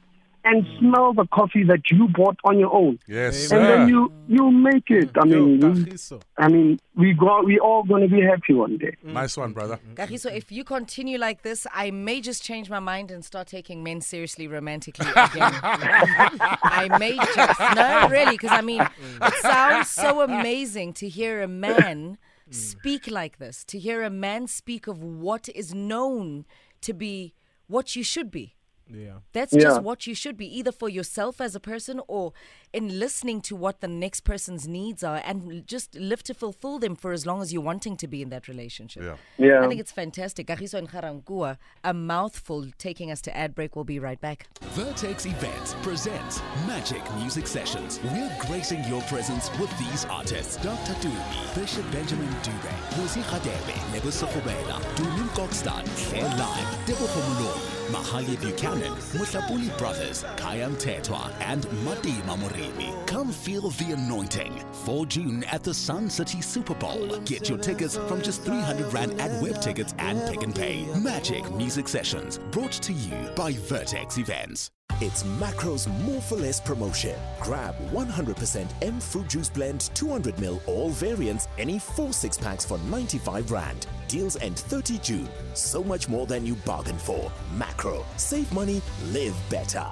[0.48, 4.48] And smell the coffee that you bought on your own, Yes, and then you you
[4.52, 5.10] make it.
[5.20, 5.96] I mean, we,
[6.38, 8.94] I mean, we go, we all gonna be happy one day.
[9.02, 9.12] Mm-hmm.
[9.12, 9.76] Nice one, brother.
[9.76, 9.94] Mm-hmm.
[9.94, 13.82] Kagiso, if you continue like this, I may just change my mind and start taking
[13.82, 15.52] men seriously romantically again.
[15.52, 17.60] I may just.
[17.74, 19.32] No, really, because I mean, it mm.
[19.40, 22.54] sounds so amazing to hear a man mm.
[22.54, 26.44] speak like this, to hear a man speak of what is known
[26.82, 27.34] to be
[27.66, 28.54] what you should be.
[28.88, 29.18] Yeah.
[29.32, 29.62] That's Yeah.
[29.62, 32.32] just what you should be, either for yourself as a person or
[32.72, 36.94] in listening to what the next person's needs are and just live to fulfill them
[36.94, 39.02] for as long as you're wanting to be in that relationship.
[39.02, 39.16] Yeah.
[39.38, 39.64] Yeah.
[39.64, 40.46] I think it's fantastic.
[40.46, 43.74] Kagiso and Ga-Rankuwa, a mouthful taking us to ad break.
[43.74, 44.46] We'll be right back.
[44.74, 47.98] Vertex Events presents Magic Music Sessions.
[48.04, 50.56] We're gracing your presence with these artists.
[50.58, 50.92] Dr.
[51.02, 58.40] Tumi, Bishop Benjamin Dube, Lucy Khadebe, Nebo Sokobela, Dumin Kokstad, Claire Live, Debo Homoloi, Mahalia
[58.40, 63.06] Buchanan, Mutlapuli Brothers, Kayam Tetwa, and Madi Morimi.
[63.06, 64.62] Come feel the anointing.
[64.84, 67.18] 4 June at the Sun City Super Bowl.
[67.24, 70.86] Get your tickets from just 300 Rand at Web Tickets and Pick and Pay.
[71.00, 74.70] Magic Music Sessions, brought to you by Vertex Events.
[75.02, 77.14] It's Makro's More for Less promotion.
[77.38, 83.50] Grab 100% M Fruit Juice Blend 200ml all variants, any 4 6 packs for 95
[83.50, 83.86] Rand.
[84.08, 85.28] Deals end 30 June.
[85.52, 87.30] So much more than you bargained for.
[87.58, 88.06] Macro.
[88.16, 88.80] Save money,
[89.12, 89.86] live better.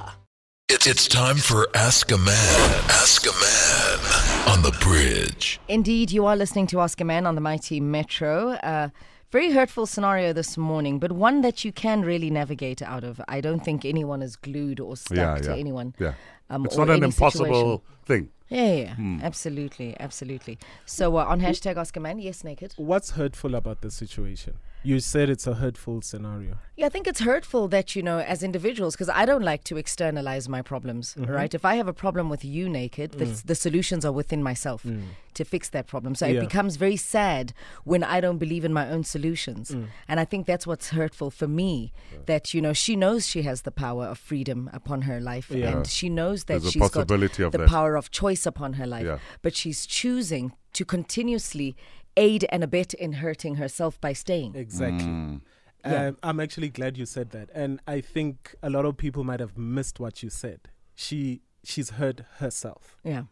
[0.70, 2.80] It's, it's time for Ask a Man.
[2.88, 5.60] Ask a Man on the bridge.
[5.68, 8.52] Indeed, you are listening to Ask a Man on the Mighty Metro.
[8.52, 8.88] Uh,
[9.34, 13.20] very hurtful scenario this morning, but one that you can really navigate out of.
[13.26, 15.92] I don't think anyone is glued or stuck Yeah, to yeah, anyone.
[15.98, 16.14] yeah.
[16.50, 17.80] Um, It's not an impossible situation.
[18.06, 18.28] thing.
[18.48, 18.94] Yeah, yeah, yeah.
[18.94, 19.18] Hmm.
[19.22, 20.56] absolutely, absolutely.
[20.86, 22.74] So uh, on hashtag Ask a Man, yes, naked.
[22.76, 24.54] What's hurtful about the situation?
[24.84, 26.58] You said it's a hurtful scenario.
[26.76, 29.76] Yeah, I think it's hurtful that, you know, as individuals, because I don't like to
[29.78, 31.28] externalize my problems, Mhm.
[31.30, 31.54] right?
[31.54, 33.42] If I have a problem with you naked, the, Mm.
[33.46, 35.04] the solutions are within myself Mm.
[35.34, 36.14] to fix that problem.
[36.14, 36.38] So Yeah.
[36.38, 39.70] it becomes very sad when I don't believe in my own solutions.
[39.70, 39.86] Mm.
[40.06, 41.92] And I think that's what's hurtful for me
[42.26, 45.50] that, you know, she knows she has the power of freedom upon her life.
[45.50, 45.68] Yeah.
[45.70, 47.68] And she knows that There's she's got the that.
[47.68, 49.06] power of choice upon her life.
[49.06, 49.18] Yeah.
[49.40, 51.74] But she's choosing to continuously
[52.16, 54.54] aid and abet in hurting herself by staying.
[54.54, 55.04] Exactly.
[55.06, 55.40] Mm.
[55.84, 56.06] Yeah.
[56.06, 59.40] Um, I'm actually glad you said that, and I think a lot of people might
[59.40, 60.60] have missed what you said.
[60.94, 62.96] She she's hurt herself.
[63.04, 63.16] Yeah.
[63.16, 63.26] right?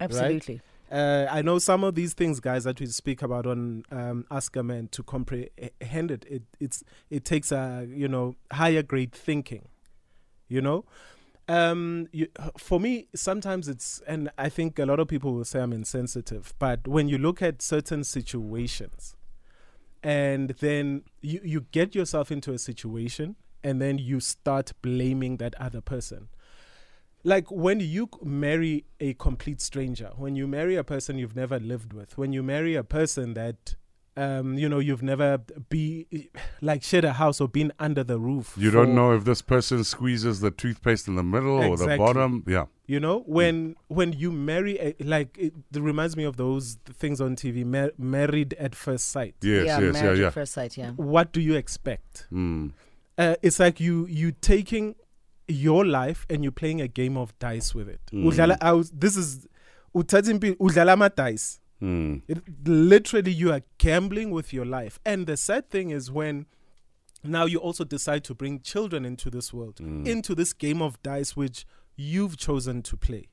[0.00, 0.60] Absolutely.
[0.90, 4.54] Uh, I know some of these things, guys, that we speak about on um, Ask
[4.56, 6.24] a Man to comprehend it.
[6.28, 9.68] It it's it takes a you know higher grade thinking,
[10.48, 10.84] you know.
[11.48, 12.28] Um, you,
[12.58, 16.54] for me, sometimes it's, and I think a lot of people will say I'm insensitive,
[16.58, 19.14] but when you look at certain situations,
[20.02, 25.54] and then you, you get yourself into a situation, and then you start blaming that
[25.56, 26.28] other person.
[27.24, 31.92] Like when you marry a complete stranger when you marry a person you've never lived
[31.92, 33.74] with when you marry a person that
[34.16, 36.06] um, you know you've never be
[36.62, 39.84] like shared a house or been under the roof You don't know if this person
[39.84, 42.42] squeezes the toothpaste in the middle or the bottom.
[42.46, 42.64] Yeah.
[42.86, 47.20] you know when when you marry a, like it, it reminds me of those things
[47.20, 50.30] on tv mar- married at first sight Yes, Yeah, yes, yeah, married at yeah.
[50.30, 50.90] first sight, yeah.
[50.92, 52.72] what do you expect Mm.
[53.18, 54.94] uh, it's like you you taking
[55.48, 58.00] your life and you're playing a game of dice with it.
[58.12, 58.24] Mm.
[58.32, 59.46] Udlala- I was- this is
[59.94, 61.60] uthatha impi- udlala ama dice.
[61.82, 62.22] Mm.
[62.26, 64.98] It, literally, you are gambling with your life.
[65.04, 66.46] And the sad thing is when
[67.22, 70.06] now you also decide to bring children into this world, Mm.
[70.06, 73.28] into this game of dice which you've chosen to play.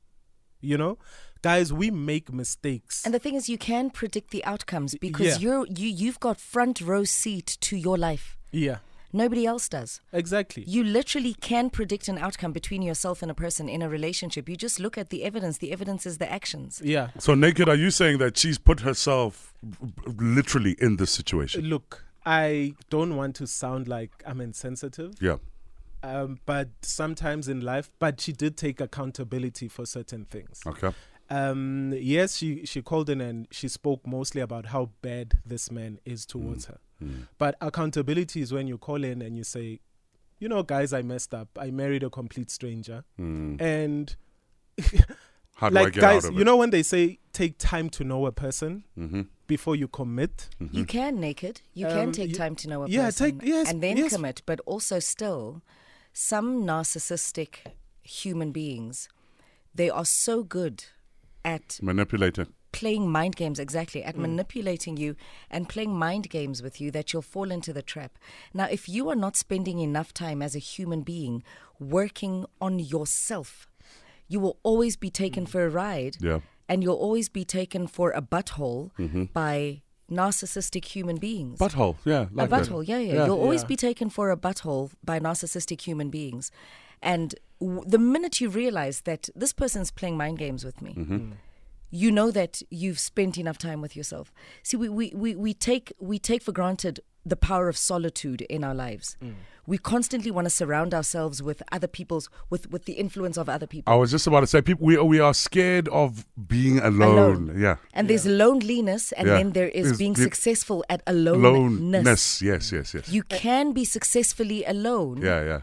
[0.62, 0.98] You know,
[1.42, 3.04] guys, we make mistakes.
[3.06, 5.38] And the thing is, you can predict the outcomes because yeah.
[5.38, 8.38] you're you you've got front row seat to your life.
[8.52, 8.78] Yeah.
[9.16, 10.02] Nobody else does.
[10.12, 10.64] Exactly.
[10.68, 14.50] You literally can predict an outcome between yourself and a person in a relationship.
[14.50, 15.60] You just look at the evidence.
[15.60, 16.82] The evidence is the actions.
[16.84, 17.10] Yeah.
[17.20, 21.66] So, Naked, are you saying that she's put herself b- b- literally in this situation?
[21.66, 25.14] Look, I don't want to sound like I'm insensitive.
[25.22, 25.38] Yeah.
[26.02, 30.60] Um, but sometimes in life, but she did take accountability for certain things.
[30.66, 30.92] Okay.
[31.30, 36.00] Um, yes, she, she called in and she spoke mostly about how bad this man
[36.04, 36.80] is towards her.
[37.04, 37.28] Mm.
[37.38, 39.80] But accountability is when you call in and you say,
[40.40, 41.48] you know, guys, I messed up.
[41.60, 43.04] I married a complete stranger.
[43.20, 43.62] Mm.
[43.62, 44.16] And
[45.56, 47.90] How do I like get guys, out of you know when they say take time
[47.92, 49.28] to know a person Mhm.
[49.48, 50.50] before you commit.
[50.72, 51.62] You can naked.
[51.74, 53.98] You can Um, take y- time to know a yeah, person take- yes, and then
[53.98, 54.14] yes.
[54.14, 54.42] commit.
[54.46, 55.62] But also, still,
[56.12, 57.58] some narcissistic
[58.02, 59.08] human beings,
[59.76, 60.86] they are so good
[61.46, 62.48] at Manipulator.
[62.80, 64.22] Playing mind games exactly at Mm.
[64.28, 65.16] manipulating you
[65.50, 68.12] and playing mind games with you that you'll fall into the trap
[68.54, 71.44] now if you are not spending enough time as a human being
[71.80, 73.68] working on yourself
[74.28, 76.40] you will always be taken for a ride Yeah.
[76.70, 79.32] and you'll always be taken for a butthole Mhm.
[79.34, 79.82] by
[80.12, 83.26] narcissistic human beings Butthole, yeah, like a butthole yeah, yeah Yeah.
[83.26, 83.68] you'll always Yeah.
[83.74, 86.52] be taken for a butthole by narcissistic human beings
[87.02, 91.32] and w- the minute you realize that this person's playing mind games with me Mhm.
[92.02, 94.34] You know that you've spent enough time with yourself.
[94.64, 98.64] See, we, we, we, we take we take for granted the power of solitude in
[98.64, 99.16] our lives.
[99.24, 99.36] Mm.
[99.66, 103.68] We constantly want to surround ourselves with other people's with, with the influence of other
[103.68, 103.94] people.
[103.94, 107.54] I was just about to say, people, we we are scared of being alone.
[107.66, 107.76] Yeah.
[107.94, 109.38] And there's loneliness, and Yeah.
[109.38, 111.46] then there is Is being the- successful at aloneness.
[111.50, 112.42] Aloneness.
[112.42, 113.08] Yes, yes, yes.
[113.08, 115.62] You can be successfully alone, yeah, yeah,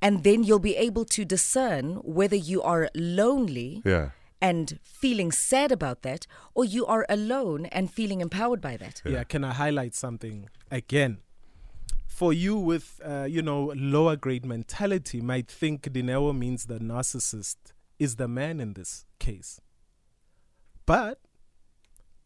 [0.00, 1.84] and then you'll be able to discern
[2.18, 4.10] whether you are lonely yeah.
[4.42, 9.00] And feeling sad about that, or you are alone and feeling empowered by that.
[9.06, 9.24] Yeah.
[9.24, 11.18] can I highlight something again?
[12.12, 17.56] for you with uh, you know lower grade mentality might think Dineo means the narcissist
[17.98, 19.60] is the man in this case.
[20.84, 21.18] But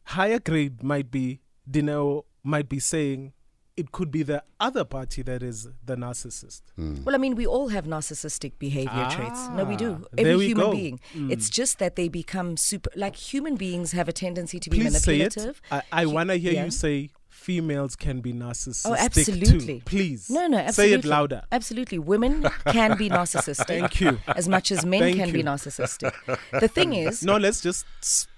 [0.06, 1.40] higher grade might be
[1.70, 3.32] Dineo might be saying
[3.76, 6.62] it could be the other party that is the narcissist.
[6.78, 9.48] Well, I mean, we all have narcissistic behavior traits.
[9.50, 10.00] No, we do.
[10.02, 10.72] Ah, Every we human go.
[10.72, 11.00] being.
[11.14, 11.30] Mm.
[11.30, 12.90] It's just that they become super.
[12.96, 15.36] Like human beings have a tendency to be Please say it.
[15.36, 15.60] manipulative.
[15.70, 16.64] I, I want to hear yeah.
[16.64, 17.10] you say
[17.46, 19.78] females can be narcissistic Oh, absolutely.
[19.78, 19.82] too.
[19.84, 20.28] Please.
[20.28, 20.94] No, no, absolutely.
[20.94, 21.42] Say it louder.
[21.52, 22.00] Absolutely.
[22.00, 23.66] Women can be narcissistic.
[23.66, 24.18] Thank you.
[24.26, 26.12] As much as men Thank can be narcissistic.
[26.60, 27.22] The thing is.
[27.22, 27.86] No, let's just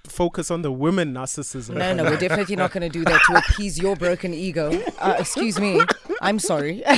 [0.06, 1.76] focus on the women narcissism.
[1.76, 4.78] No, no, we're definitely not going to do that to appease your broken ego.
[4.98, 5.80] Uh, excuse me.
[6.20, 6.82] I'm sorry.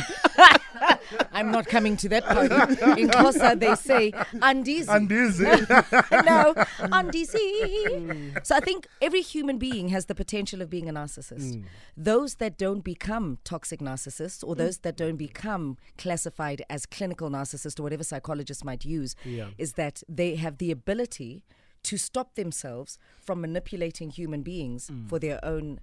[1.32, 2.54] I'm not coming to that party.
[3.02, 4.86] In Xhosa, they say, Andizi.
[4.86, 6.24] Andizi.
[6.24, 6.54] no,
[6.88, 8.46] Andizi.
[8.46, 11.54] So I think every human being has the potential of being a narcissist.
[11.56, 11.64] Mm.
[11.96, 17.78] Those that don't become toxic narcissists or those that don't become classified as clinical narcissists
[17.78, 19.48] or whatever psychologists might use Yeah.
[19.58, 21.44] is that they have the ability
[21.84, 25.08] to stop themselves from manipulating human beings Mm.
[25.08, 25.80] for their own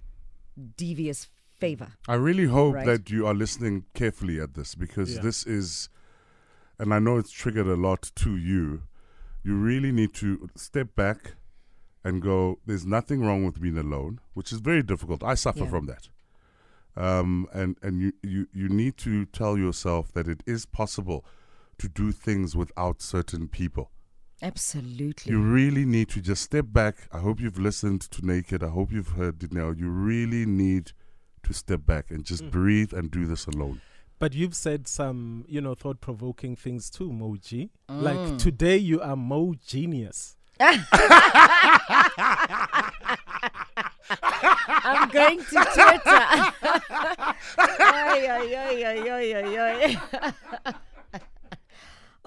[0.76, 1.28] devious
[1.58, 1.92] favor.
[2.06, 2.86] I really hope Right.
[2.86, 5.22] that you are listening carefully at this because Yeah.
[5.22, 5.88] this is,
[6.78, 8.82] and I know it's triggered a lot to you.
[9.42, 11.34] You really need to step back
[12.04, 15.22] and go, there's nothing wrong with being alone, which is very difficult.
[15.22, 15.70] I suffer Yeah.
[15.70, 16.08] from that.
[16.96, 21.24] Um, and and you, you, you need to tell yourself that it is possible
[21.78, 23.92] to do things without certain people.
[24.42, 25.32] Absolutely.
[25.32, 27.08] You really need to just step back.
[27.12, 28.62] I hope you've listened to Naked.
[28.62, 29.70] I hope you've heard it now.
[29.70, 30.92] You really need
[31.44, 32.50] to step back and just Mm.
[32.50, 33.80] breathe and do this alone.
[34.18, 37.70] But you've said some, you know, thought provoking things too, Moji.
[37.88, 38.02] Mm.
[38.02, 40.36] Like today you are Mo genius.
[44.10, 46.22] I'm going to Twitter.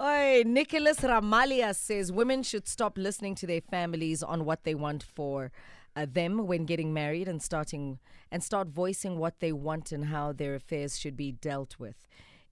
[0.00, 5.02] Oi, Nicholas Ramalia says women should stop listening to their families on what they want
[5.02, 5.52] for
[5.96, 7.98] uh, them when getting married and starting
[8.30, 11.96] and start voicing what they want and how their affairs should be dealt with.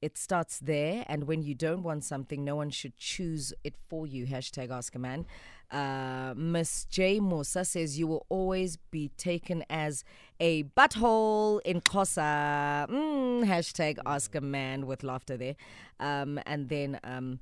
[0.03, 4.07] It starts there, and when you don't want something, no one should choose it for
[4.07, 4.27] you.
[4.27, 5.27] Hashtag Ask a Man.
[5.71, 10.03] Uh, Miss J Musa says you will always be taken as
[10.41, 12.89] a butthole in Xhosa.
[12.89, 15.57] Mm, hashtag Ask a Man with laughter there.
[16.01, 17.39] Um, and then um,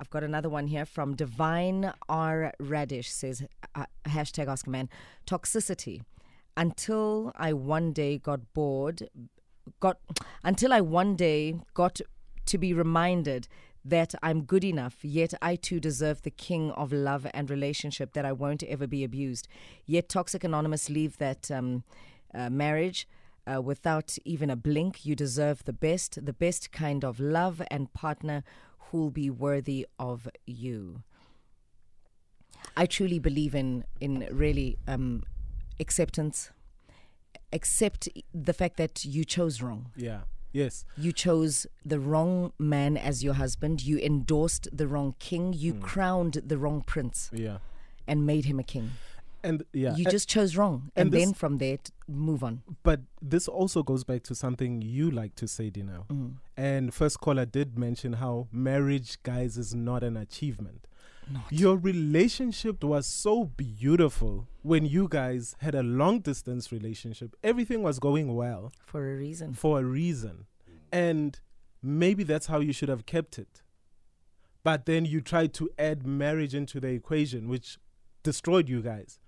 [0.00, 3.44] I've got another one here from Divine R Radish says
[3.74, 4.88] uh, hashtag Ask a Man.
[5.26, 6.00] Toxicity.
[6.56, 9.10] Until I one day got bored,
[9.78, 9.98] got
[10.42, 12.00] until I one day got
[12.46, 13.46] to be reminded
[13.84, 18.24] that I'm good enough, yet I too deserve the king of love and relationship that
[18.24, 19.48] I won't ever be abused.
[19.84, 21.84] Yet Toxic Anonymous leave that um,
[22.34, 23.06] uh, marriage
[23.46, 25.04] uh, without even a blink.
[25.04, 28.44] You deserve the best, the best kind of love and partner
[28.90, 31.02] who'll be worthy of you.
[32.76, 35.22] I truly believe in in really um,
[35.78, 36.50] acceptance.
[37.52, 39.90] Accept the fact that you chose wrong.
[39.96, 40.20] Yeah.
[40.52, 40.84] Yes.
[40.96, 43.82] You chose the wrong man as your husband.
[43.82, 45.52] You endorsed the wrong king.
[45.52, 45.80] You Hmm.
[45.80, 47.30] crowned the wrong prince.
[47.32, 47.58] Yeah.
[48.06, 48.92] And made him a king.
[49.42, 49.94] And yeah.
[49.96, 50.90] You just chose wrong.
[50.96, 52.62] and And, then from there, move on.
[52.82, 56.06] But this also goes back to something you like to say, Dineo.
[56.08, 56.34] Mhm.
[56.56, 60.86] And first caller did mention how marriage, guys, is not an achievement.
[61.32, 61.52] not.
[61.52, 67.36] Your relationship was so beautiful when you guys had a long distance relationship.
[67.44, 68.72] Everything was going well.
[68.84, 69.54] For a reason.
[69.54, 70.46] For a reason.
[70.90, 71.38] And
[71.82, 73.62] maybe that's how you should have kept it.
[74.64, 77.78] But then you tried to add marriage into the equation, which
[78.24, 79.18] destroyed you guys.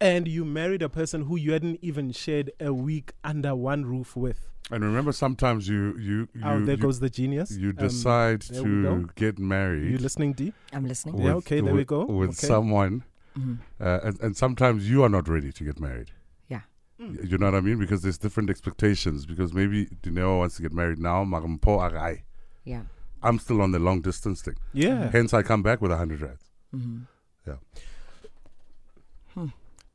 [0.00, 4.16] And you married a person who you hadn't even shared a week under one roof
[4.16, 4.50] with.
[4.70, 7.50] And remember, sometimes you you, you Oh, there you- goes the genius.
[7.56, 9.00] You Um, decide there we go.
[9.02, 9.90] to get married.
[9.92, 10.52] You listening, D?
[10.72, 11.18] I'm listening.
[11.20, 12.04] Yeah, okay, there we go.
[12.06, 12.46] With Okay.
[12.46, 13.04] someone,
[13.38, 13.58] Mhm.
[13.80, 16.10] uh, and, and sometimes you are not ready to get married.
[16.48, 16.62] Yeah.
[16.98, 17.78] Y- You know what I mean?
[17.78, 19.26] Because there's different expectations.
[19.26, 22.22] Because maybe Dineo wants to get married now, Magampo Agai.
[22.64, 22.82] Yeah.
[23.22, 24.56] I'm still on the long distance thing.
[24.72, 25.10] Yeah.
[25.10, 26.44] Hence, I come back with a hundred rands.
[26.74, 27.06] Mhm.
[27.46, 27.56] Yeah.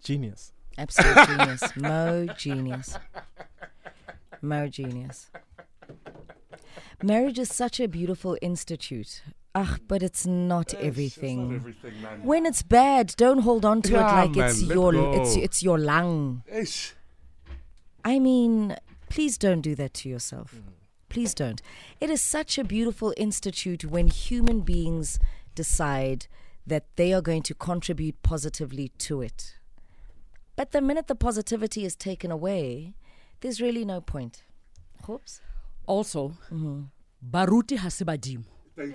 [0.04, 0.52] Genius.
[0.78, 1.64] Absolute genius.
[1.76, 2.98] Mo genius.
[4.42, 5.28] Mo genius.
[7.04, 9.22] Marriage is such a beautiful institute.
[9.56, 11.60] Ah, but it's not everything.
[12.24, 15.22] When it's bad, don't hold on to Yeah, it like it's man, let your go.
[15.22, 16.44] it's it's your lung.
[16.52, 16.94] Ish.
[18.06, 18.76] I mean,
[19.10, 20.56] please don't do that to yourself.
[21.10, 21.62] Please don't.
[22.00, 25.20] It is such a beautiful institute when human beings
[25.56, 26.28] decide
[26.68, 29.56] that they are going to contribute positively to it.
[30.60, 32.94] But the minute the positivity is taken away,
[33.40, 34.44] there's really no point.
[35.02, 35.40] course.
[35.88, 36.82] Also, mm-hmm.
[37.26, 38.44] baruti ha se badimo.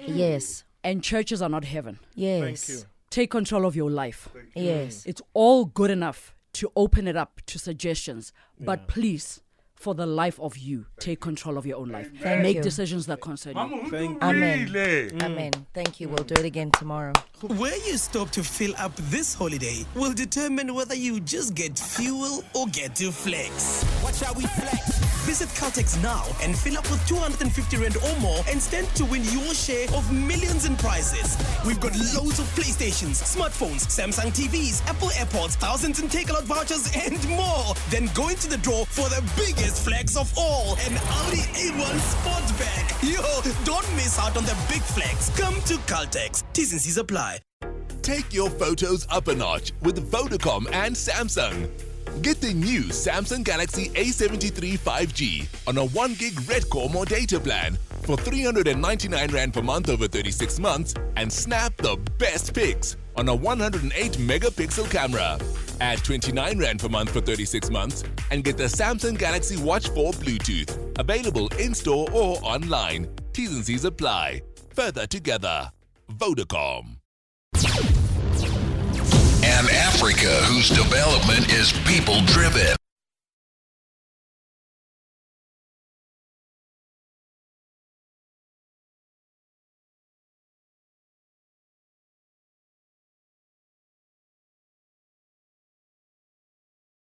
[0.06, 0.64] Yes.
[0.82, 2.00] And churches are not heaven.
[2.14, 2.66] Yes.
[2.66, 2.84] Thank you.
[3.08, 4.28] Take control of your life.
[4.34, 4.62] you.
[4.62, 5.06] Yes.
[5.06, 9.40] It's all good enough to open it up to suggestions, but please,
[9.84, 12.10] for the life of you, take control of your own life.
[12.22, 12.62] Thank Make you.
[12.62, 14.18] decisions that concern you.
[14.22, 14.66] Amen.
[14.66, 15.22] Mm.
[15.22, 15.52] Amen.
[15.74, 16.08] Thank you.
[16.08, 17.12] We'll do it again tomorrow.
[17.42, 22.42] Where you stop to fill up this holiday will determine whether you just get fuel
[22.54, 23.84] or get to flex.
[24.02, 24.83] Watch how we flex.
[25.34, 29.24] Visit Caltex now and fill up with 250 Rand or more and stand to win
[29.34, 31.36] your share of millions in prizes.
[31.66, 37.18] We've got loads of PlayStations, smartphones, Samsung TVs, Apple AirPods, thousands in Takealot vouchers, and
[37.30, 37.74] more.
[37.90, 43.02] Then go into the draw for the biggest flex of all an Audi A1 Sportback.
[43.02, 45.30] Yo, don't miss out on the big flex.
[45.30, 46.44] Come to Caltex.
[46.52, 47.40] T's and C's apply.
[48.02, 51.68] Take your photos up a notch with Vodacom and Samsung.
[52.22, 57.40] Get the new Samsung Galaxy A73 5G on a 1 gig red core more data
[57.40, 63.28] plan for 399 Rand per month over 36 months and snap the best pics on
[63.28, 65.38] a 108 megapixel camera.
[65.80, 70.12] Add 29 Rand per month for 36 months and get the Samsung Galaxy Watch 4
[70.12, 70.98] Bluetooth.
[70.98, 73.08] Available in store or online.
[73.32, 74.42] T's and C's apply.
[74.74, 75.70] Further together.
[76.12, 77.03] Vodacom.
[79.44, 82.74] An Africa whose development is people driven.